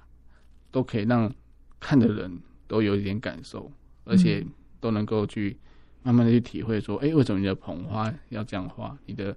[0.70, 1.32] 都可以让
[1.80, 2.30] 看的人
[2.66, 3.70] 都有一点感受，
[4.04, 4.44] 而且
[4.80, 5.56] 都能够去。
[6.00, 8.96] 慢慢的去体会说，哎、欸，为什么你的捧花要这样画？
[9.04, 9.36] 你的、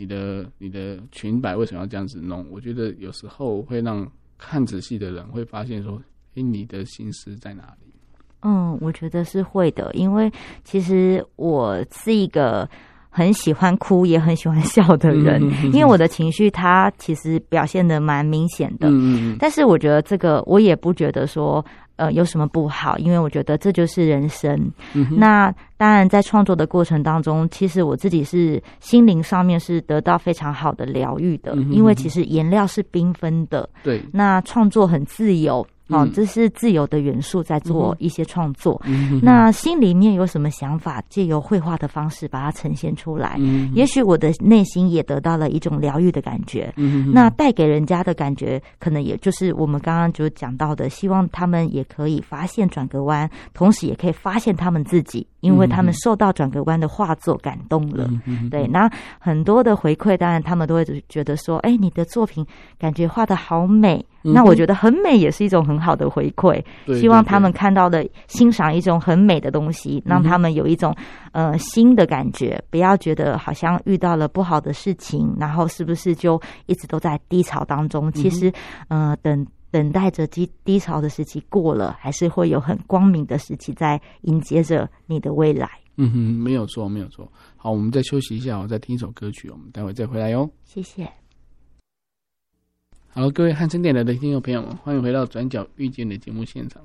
[0.00, 2.46] 你的、你的裙摆为什么要这样子弄？
[2.50, 5.96] 我觉得有时候会让看仔细的人会发现说，
[6.30, 7.92] 哎、欸，你的心思在哪里？
[8.40, 10.32] 嗯，我觉得是会的，因为
[10.64, 12.66] 其实我是一个
[13.10, 18.88] 很喜欢哭也很喜欢笑的人，嗯、因为我的情绪它其实表现的蛮明显的。
[18.90, 21.62] 嗯，但是我觉得这个我也不觉得说
[22.00, 24.50] 呃有什么不好，因为我觉得这就是人生。
[24.94, 33.68] 嗯、那当然在创作的过程当中，其实我自己是心灵上面是得到非常好的疗愈的，嗯、因为其实颜料是缤纷的。
[33.82, 35.66] 对，那创作很自由。
[35.90, 38.80] 哦，这是自由的元素在做一些创作。
[38.84, 43.36] 嗯、那心里面有什么想法，借由绘画的方式把它呈现出来。
[43.38, 46.72] 嗯、也许我的内心也得到了一种疗愈的感觉。
[46.76, 58.08] 嗯、那带给人家的感觉，可能也就是我们刚刚就讲到的，希望他们也可以发现转个弯，同时也可以发现他们自己，因为他们受到转个弯的画作感动了。
[58.26, 62.46] 嗯、对，那很多的回馈，当然他们都会觉得说：“哎，你的作品
[62.78, 66.62] 感觉画的好美。”那我觉得很美也是一种很好的回馈，
[66.98, 70.94] 希望他们看到的欣赏一种很美的东西，让他们有一种
[71.32, 78.10] 呃新的感觉，不要觉得好像遇到了不好的事情，然后是不是就一直都在低潮当中？
[78.12, 78.52] 其实，
[78.88, 85.68] 呃，等等待着低低潮的时期过了，还是会有很光明的时期在迎接着你的未来。
[85.96, 87.30] 嗯哼，没有错，没有错。
[87.56, 90.48] 好，我们再休息一下，我再听一首歌曲，我们待会再回来哟。
[90.64, 91.08] 谢谢。
[93.12, 96.80] 好，各位汉森电台的听众朋友们，欢迎回到《转角遇见》的节目现场。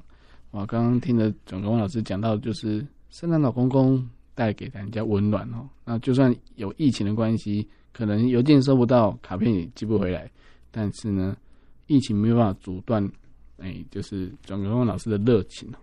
[0.50, 5.70] 我刚刚听了转个弯老师讲到，就是圣诞老公公带给人家温暖哦。
[5.84, 10.28] 那就算有疫情的关系，可能邮件收不到，卡片也寄不回来，
[10.72, 11.38] 但是呢，
[11.86, 13.08] 疫情没有办法阻断，
[13.60, 15.78] 哎，就是转个弯老师的热情哦。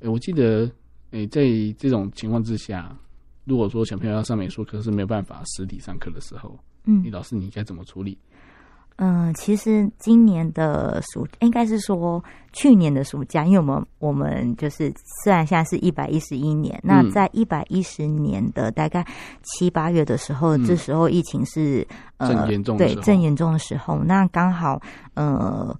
[0.00, 0.70] 哎，我记得，
[1.10, 1.42] 哎，在
[1.76, 2.96] 这种情况之下，
[3.44, 8.16] 如果说小朋友要上美术课是没有办法实体上课的时候，嗯，你老师你该怎么处理？
[8.29, 8.29] 嗯，
[9.34, 19.02] 其实今年的暑应该是说去年的暑假，因为我们我们就是虽然现在是一百一十一年，嗯、那在一百一十年的大概
[19.42, 21.86] 七八月的时候，嗯、这时候疫情是
[22.18, 24.80] 呃正严重对正严重的时候，那刚好
[25.14, 25.74] 呃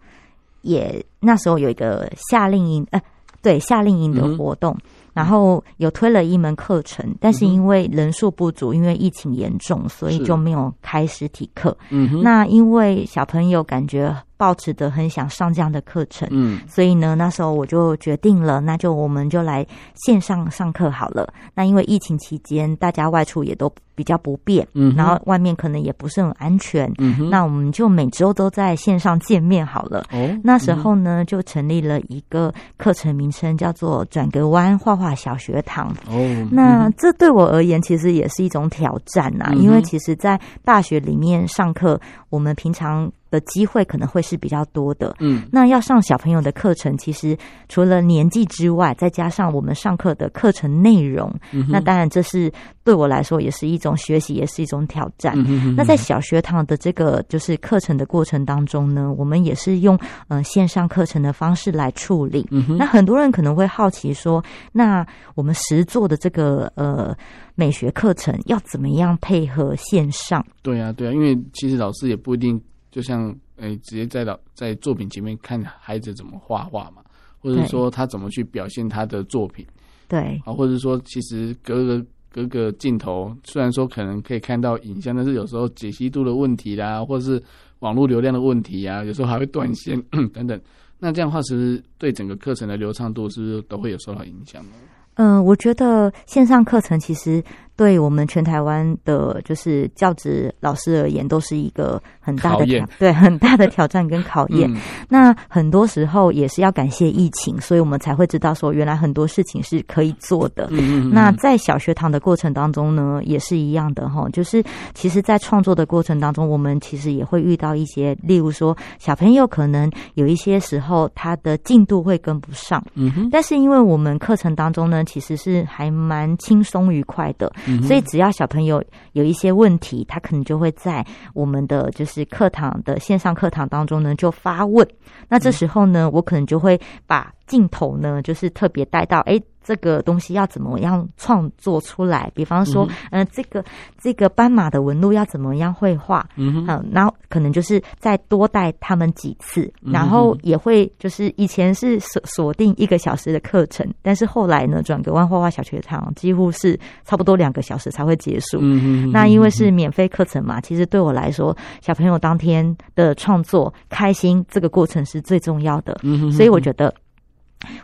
[0.62, 3.00] 也那时候有一个夏令营，呃
[3.42, 4.72] 对夏令营的活动。
[4.72, 11.76] 嗯然后有推了一门课程，但是因为人数不足，因为疫情严重，所以就没有开实体课。
[11.90, 14.16] 嗯，那因为小朋友感觉。
[14.40, 21.31] 抱持的很想上这样的课程，嗯，所以呢，那时候我就决定了，那就我们就来线上上课好了。
[21.55, 30.07] 那因为疫情期间，大家外出也都比较不便，嗯，然后外面可能也不是很安全，嗯哼，那我们就每周都在线上见面好了。
[30.11, 35.94] 哦，那时候呢，就成立了一个课程名称，叫做“转个弯画画小学堂”。
[36.09, 42.00] 哦，那这对我而言其实也是一种挑战呐，因为其实，在大学里面上课，
[42.31, 43.11] 我们平常。
[43.30, 47.36] 的机会可能会是比较多的，嗯，那要上小朋友的课程，其实
[47.68, 55.34] 除了年纪之外，再加上我们上课的课程内容，嗯、那当然这是对我来说也是一种学习，也是一种挑战。
[55.36, 62.46] 嗯、哼哼那在小学堂的这个就是课程的过程当中呢，我们也是用呃线上课程的方式来处理。
[62.50, 67.16] 嗯、那很多人可能会好奇说，那我们实做的这个呃
[67.54, 70.44] 美学课程要怎么样配合线上？
[70.62, 72.60] 对啊，对啊，因为其实老师也不一定。
[72.90, 77.03] 就像诶、欸，直接在老在作品前面看孩子怎么画画嘛，
[77.38, 79.64] 或者说他怎么去表现他的作品，
[80.09, 87.42] 对啊，或者说其实隔个隔个镜头，虽然说可能可以看到影像，但是有时候解析度的问题啦，或者是
[87.79, 90.00] 网络流量的问题啊，有时候还会断线
[90.33, 90.61] 等等。
[90.98, 94.72] 那这样的话，其实对整个课程的流畅度是不是都会有受到影响呢？
[95.14, 97.42] 嗯，我觉得线上课程其实。
[97.76, 104.70] 对我们全台湾的，就是教职老师而言，都是一个很大的挑，对，很大的挑战跟考验。
[104.70, 104.76] 嗯、
[105.09, 110.68] 那很多时候也是要感谢疫情，所以我们才会知道说，原来很多事情是可以做的。
[110.70, 111.11] 嗯嗯。
[111.11, 122.85] 那在小学堂的过程当中呢，也是一样的哈，就是其实，在创作的过程当中，我们其实也会遇到一些，例如说，小朋友可能有一些时候他的进度会跟不上。
[122.94, 123.28] 嗯哼。
[123.33, 127.50] 但是因为我们课程当中呢，其实是还蛮轻松愉快的。
[127.83, 131.04] 所以，只要小朋友有一些问题，他可能就会在
[131.35, 134.87] 我们的就是课堂的线上课堂当中呢，就发问。
[135.28, 139.40] 那这时候呢，我可能就会把镜头呢，就是特别带到，哎。
[139.62, 142.30] 这个东西要怎么样创作出来？
[142.34, 143.64] 比方说，嗯、呃，这个
[143.98, 146.26] 这个斑马的纹路要怎么样绘画？
[146.36, 158.58] 嗯哼，然后可能就是再多带他们几次，然后也会就是以前是锁锁定一个小时的课程，但是后来呢，转个弯画画小学堂几乎是差不多两个小时才会结束。
[158.61, 165.98] 嗯哼，那因为是免费课程嘛，其实对我来说，小朋友当天的创作开心，这个过程是最重要的。
[166.02, 166.92] 嗯哼，所以我觉得。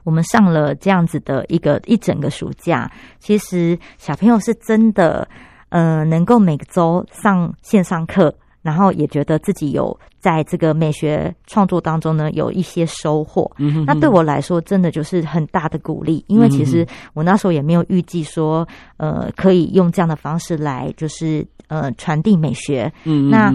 [0.04, 5.28] 我们上了这样子的一个一整个暑假，其实小朋友是真的，
[5.68, 13.50] 呃，能够每个周上线上课，然后也觉得自己有在这个美学创作当中呢有一些收获。
[13.58, 13.84] 嗯哼哼。
[13.86, 18.66] 那对我来说，真的就是很大的鼓励，因为其实我那时候也没有预计说，
[18.96, 21.46] 呃，可以用这样的方式来就是。
[21.68, 22.92] 呃，传递美学。
[23.04, 23.52] 嗯，那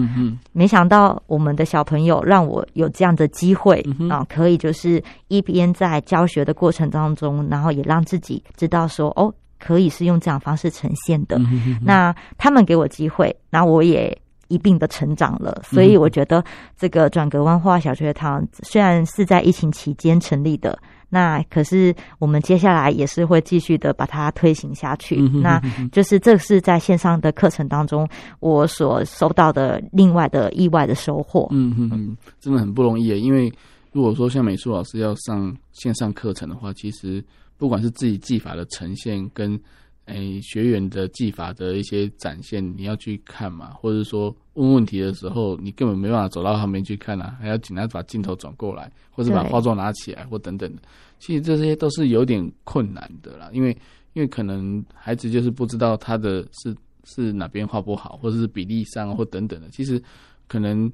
[0.52, 11.38] 没想到我们的小朋友让我有这样的机会、嗯、啊，可以就是一边在教学的过程当中，然后也让自己知道说，哦，可以是用这样方式呈现的。
[11.38, 14.16] 嗯、那他们给我机会，那我也
[14.48, 15.62] 一并的成长了。
[15.64, 16.44] 所以我觉得
[16.78, 20.78] 这个转格湾画小学堂虽然是在疫情期间成立的。
[21.14, 25.16] 那可是我们接下来也是会继续的把它推行下去。
[25.16, 28.08] 嗯、哼哼哼，那就是这是在线上的课程当中
[28.40, 31.46] 我所收到的另外的意外的收获。
[31.50, 33.14] 嗯哼哼，真的很不容易啊！
[33.14, 33.52] 因为
[33.92, 37.22] 如果说像美术老师要上线上课程的话，其实
[37.58, 39.60] 不管是自己技法的呈现跟
[40.06, 50.82] 诶学员的技法的一些展现，你要去看嘛，或者说问问题的时候，你根本没办法走到旁边去看啊，还要请他把镜头转过来，或者把画作拿起来或等等的。
[51.18, 53.70] 其实这些都是有点困难的啦，因为
[54.14, 59.68] 因为可能孩子就是不知道他的是是哪边画不好，或者是比例上或等等的。
[59.70, 60.02] 其实
[60.48, 60.90] 可能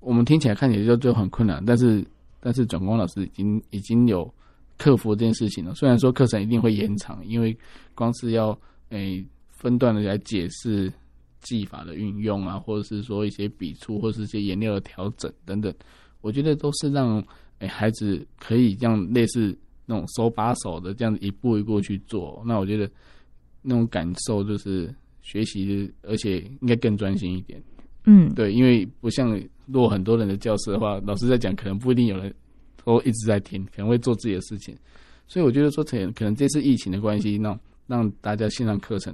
[0.00, 2.02] 我们听起来看起来就就很困难，但是
[2.40, 4.32] 但是转光老师已经已经有
[4.78, 5.74] 克服这件事情呢。
[5.74, 7.56] 虽然说课程一定会延长，因为
[7.94, 8.50] 光是要
[8.90, 10.92] 诶、欸、分段的来解释
[11.40, 15.72] 技法的运用啊，或者是说一些笔触或者是一些颜料的调整等等，
[16.20, 17.18] 我觉得都是让
[17.58, 19.56] 诶、欸、孩子可以这样类似。
[19.88, 22.90] 那种手把手的这样子一步一步去做，那我觉得
[23.62, 27.62] 那种感受就是学习，而且应该更专心一点。
[28.04, 32.34] 嗯，对，因为不像如果很多人的教室的话，老师在讲，可能不一定有人
[32.86, 34.76] 都一直在听，可能会做自己的事情。
[35.26, 37.58] 所以我觉得说，可能这次疫情的关系，让
[37.88, 39.12] 让大家线上课程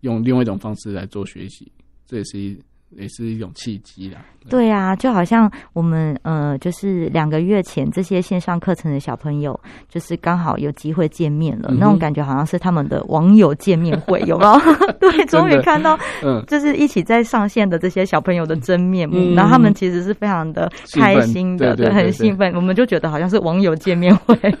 [0.00, 1.70] 用另外一种方式来做学习，
[2.06, 2.58] 这也是一。
[2.90, 4.20] 也是一种契机啦。
[4.48, 9.58] 对啊，就好像我们呃，就是两个月前这些线上课程的小朋友，
[9.88, 14.60] 就是刚好有机会见面了，嗯、那种感觉好像是他们的网友见面会，有没有？
[15.00, 22.54] 对，终于看到，嗯，就是一起在上线的这些小朋友的真面目，嗯、然后他们其实是非常的开心的，对，对，对，对，对，很兴奋。
[22.54, 24.38] 我们就觉得好像是网友见面会。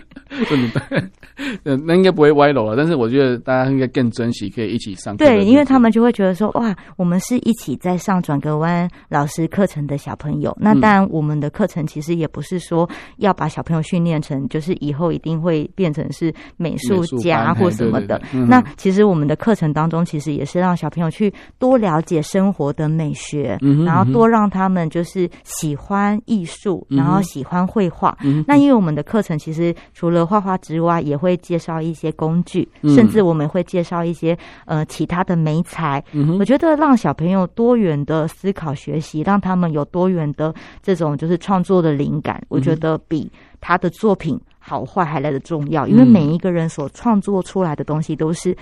[1.62, 5.24] 那应该不会歪楼了，但是我觉得大家应该更珍惜可以一起上课。
[5.24, 8.15] 对，因为他们就会觉得说，哇，我们是一起在上。
[8.22, 12.88] 转个弯老师课程的小朋友，那当然我们的课程其实也不是说
[13.18, 18.20] 要把小朋友训练成，就是以后一定会变成是美术家或什么的。
[18.32, 28.16] 那其实我们的课程当中，其实也是让小朋友去多了解生活的美学，然后多让他们就是喜欢艺术，然后喜欢绘画。
[28.46, 36.02] 那因为我们的课程其实除了画画之外，也会介绍一些工具，甚至我们会介绍一些呃其他的媒材。
[36.38, 43.30] 我觉得让小朋友多元的思考学习，让他们有多元的这种就是创作的灵感，我觉得比
[43.60, 45.86] 他的作品好坏还来的重要。
[45.86, 48.56] 因为每一个人所创作出来的东西，都是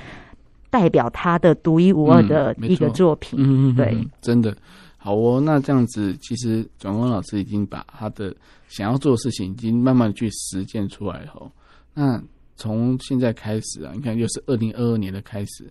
[0.70, 3.38] 代表他的独一无二的一个作品。
[3.40, 4.56] 嗯，对，真的
[4.96, 5.40] 好哦。
[5.40, 8.34] 那这样子，其实转光老师已经把他的
[8.66, 11.48] 想要做的事情，已经慢慢去实践出来后，
[11.92, 12.20] 那
[12.56, 15.70] 从现在开始啊，你看又是二零二二年的开始，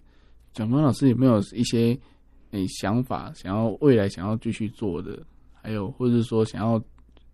[0.54, 1.98] 转光老师有没有一些？
[2.54, 5.18] 你想法想要未来想要继续做的，
[5.62, 6.82] 还有或者说想要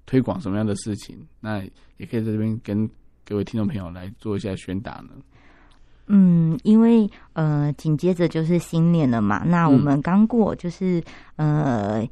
[0.05, 1.61] 推广什么样的事情，那
[1.97, 2.89] 也可以在这边跟
[3.26, 5.09] 各位听众朋友来做一下宣达呢。
[6.07, 11.03] 嗯，因为呃，紧接着就是新年了嘛，那我们刚过就是、
[11.36, 12.09] 嗯、呃。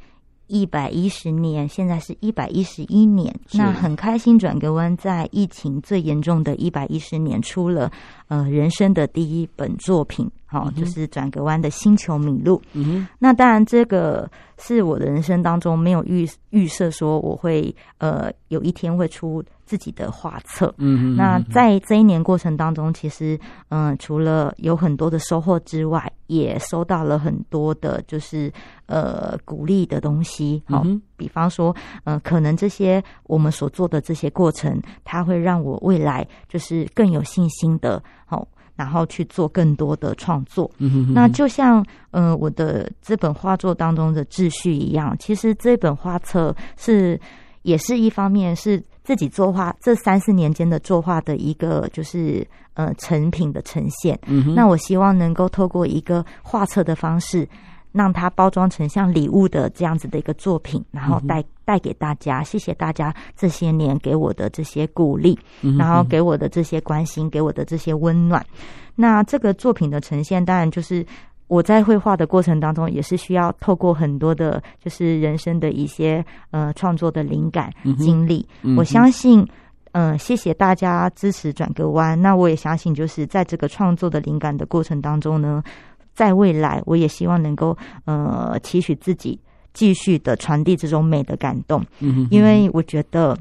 [0.49, 3.37] 一百一十年，现在是一百一十一年。
[3.51, 7.91] 那很开心，转格湾在疫情最严重的一百一十年出了
[8.29, 12.57] 呃人生的第一本作品，好、就是转个弯的《星球迷路》。
[12.73, 14.27] 嗯哼，那当然这个
[14.57, 19.43] 是我的人生当中没有预预设说我会呃有一天会出。
[19.67, 23.37] 自己的画册，嗯，那在这一年过程当中，其实，
[23.67, 28.49] 嗯，除了有很多的收获之外，也收到了很多的，就是
[28.85, 30.63] 呃鼓励的东西。
[30.69, 30.85] 好，
[31.17, 31.75] 比方说，
[32.05, 38.47] 呃，可能这些我们所做的这些过程，它会让我未来就是更有信心的，好，
[38.77, 40.71] 然后去做更多的创作。
[40.77, 47.19] 嗯，那就像，呃，我的这本画作当中的秩序一样，其实这本画册是
[47.63, 48.81] 也是一方面是。
[49.07, 57.47] 自己作画这三四年间的作画的一个就是呃成品的呈现，嗯，那我希望能够透过一个画册的方式，
[57.97, 62.43] 让它包装成像礼物的这样子的一个作品，然后带带给大家。
[62.43, 65.37] 谢谢大家这些年给我的这些鼓励，
[65.77, 68.45] 然后给我的这些关心，给我的这些温暖。
[68.95, 71.05] 那这个作品的呈现，当然就是
[71.47, 78.47] 我在绘画的过程当中，也是需要透过很多的，就是人生的一些呃创作的灵感经历。
[78.77, 79.45] 我相信。
[79.93, 82.21] 嗯，谢谢大家支持转个弯。
[82.21, 85.63] 那我也相信，就是在这个创作的灵感的过程当中呢，
[86.17, 89.39] 在未来，我也希望能够呃，期许自己
[89.71, 91.79] 继续的传递这种美的感动。
[91.99, 93.37] 嗯哼哼，因为我觉得。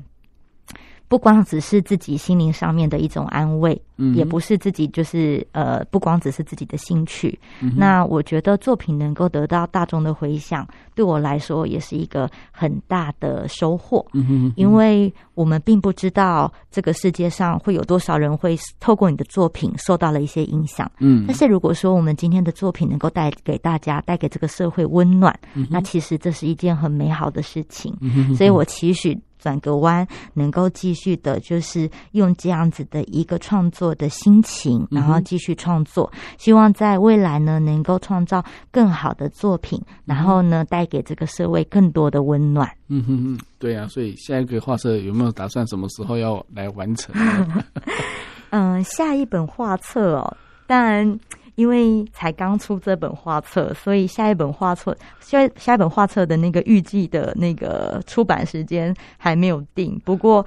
[1.09, 7.39] 不光只是自己心灵上面的一种安慰，嗯，也不是自己就是呃，不光只是自己的兴趣。
[7.61, 14.05] 嗯、那我觉得作品能够得到大众的回响，对我来说也是一个很大的收获。
[14.15, 20.91] 嗯哼，因为我们并不知道这个世界上会有多少人会透过你的作品受到了一些影响。
[20.99, 27.97] 嗯，但是如果说我们今天的作品能够带给大家，带给这个社会温暖，嗯，那其实这是一件很美好的事情。
[28.01, 29.17] 嗯，所以我期许。
[29.47, 36.11] 转个弯，能够继续的，就是用这样子的一个创作的心情，然后继续创作。
[36.37, 42.69] 希望在未来呢，能够创造更好的作品，然后呢，带给这个社会更多的温暖。
[42.89, 47.15] 嗯哼哼，对啊，所以下一个画册有没有打算什么时候要来完成？
[48.51, 50.37] 嗯，下一本画册哦，
[50.67, 51.21] 当然。
[51.57, 60.01] 因为才刚出这本画册，所以下一本画册下下一本画册的那个预计的那个出版时间还没有定。
[60.05, 60.45] 不过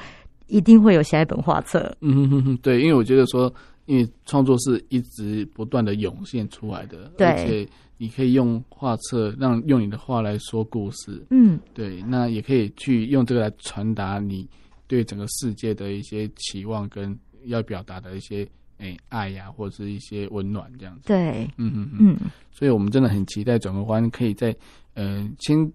[0.48, 1.96] 一定会有下一本画册。
[2.02, 3.52] 嗯哼哼，对，因为我觉得说，
[3.86, 11.26] 因为创作是一直不断的涌现出来的，对，而且你可以用画册让用你的话来说故事。
[11.32, 14.48] 嗯，对，那也可以去用这个来传达你
[14.86, 18.48] 对整个世界的一些期望跟要表达的一些。
[18.80, 21.08] 哎、欸，爱呀、啊，或者是一些温暖这样子。
[21.08, 22.18] 对，嗯嗯嗯。
[22.50, 24.56] 所以我们真的很期待转个弯，可以在
[24.94, 25.72] 呃，先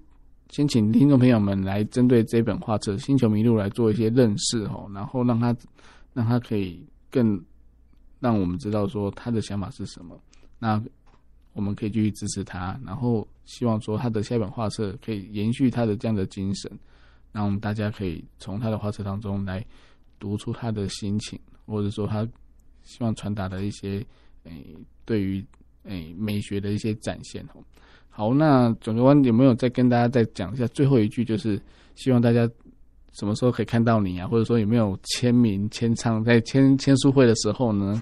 [0.48, 5.54] 先请听众朋友们来针对这本画册《星球迷路》来做一些认识哦，然后让他
[6.14, 7.38] 让他可以更
[8.20, 10.18] 让我们知道说他的想法是什么。
[10.58, 10.82] 那
[11.52, 16.70] 我们可以继续支持他，然后希望说他的下一本画册可以延续他的这样的精神，
[17.32, 19.62] 让我们大家可以从他的画册当中来
[20.18, 22.26] 读出他的心情，或者说他。
[22.84, 24.04] 希望传达的一些
[24.44, 25.44] 诶、对于
[25.84, 27.62] 诶、美学的一些展现哦。
[28.08, 31.24] 好，那转个弯有没有再跟大家再讲一下最后一句？
[31.24, 31.60] 就是
[31.96, 32.48] 希望大家
[33.12, 34.28] 什么时候可以看到你啊？
[34.28, 38.00] 或者说有没有签名签唱在签签书会的时候呢？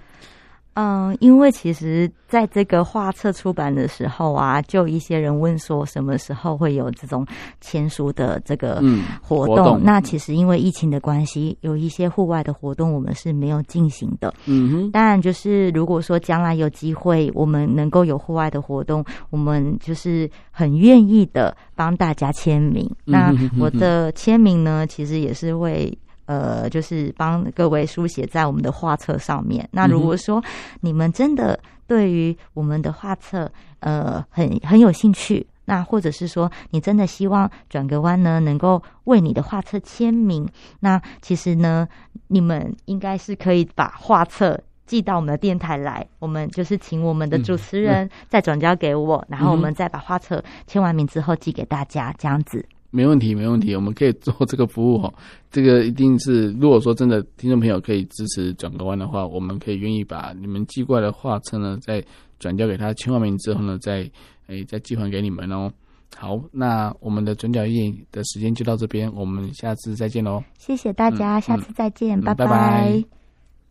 [0.74, 7.26] 嗯，因为其实在这个画册出版的时候啊，就一些人问说什么时候会有这种
[7.60, 8.82] 签书的这个
[9.22, 9.80] 活动，嗯，活动。
[9.82, 14.32] 那其实因为疫情的关系，有一些户外的活动我们是没有进行的。
[14.46, 14.90] 嗯哼。
[14.90, 22.88] 当然，就是如果说将来有机会，我们能够有户外的活动，我们就是很愿意的帮大家签名。
[23.06, 23.12] 嗯。
[23.12, 25.92] 那我的签名呢，其实也是会。
[26.26, 29.68] 呃，就是帮各位书写在我们的画册上面。
[29.72, 30.42] 那如果说
[30.80, 33.50] 你们真的对于我们的画册，
[33.80, 40.48] 呃，很很有兴趣，那或者是说你真的希望转个弯呢，能够为你的画册签名，
[40.80, 41.86] 那其实呢，
[42.28, 52.64] 你们应该是可以把画册寄到我们的电台来，我们就是请我们的主持人再转交给我，然后我们再把画册签完名之后寄给大家，这样子。
[52.92, 55.12] 没问题，没问题，我们可以做这个服务哦。
[55.50, 62.04] 这个一定是，如果说真的听众朋友可以支持转个弯的话，我们可以愿意把你们寄过来的画册呢，再
[62.38, 64.08] 转交给他签完名之后呢，再
[64.48, 65.72] 诶再寄还给你们哦。
[66.14, 70.44] 好，那我们的转角翼的时间就到这边，我们下次再见喽。
[70.58, 72.44] 谢谢大家，嗯、下次再见，嗯、拜拜。
[72.44, 73.21] 拜拜。